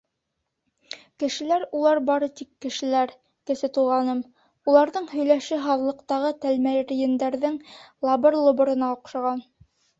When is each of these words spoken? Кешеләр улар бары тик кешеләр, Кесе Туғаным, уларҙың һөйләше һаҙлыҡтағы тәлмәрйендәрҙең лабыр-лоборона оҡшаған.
Кешеләр 1.23 1.65
улар 1.79 2.01
бары 2.07 2.29
тик 2.39 2.49
кешеләр, 2.65 3.13
Кесе 3.51 3.69
Туғаным, 3.77 4.25
уларҙың 4.73 5.07
һөйләше 5.13 5.63
һаҙлыҡтағы 5.69 6.35
тәлмәрйендәрҙең 6.49 7.63
лабыр-лоборона 8.11 8.93
оҡшаған. 8.99 9.49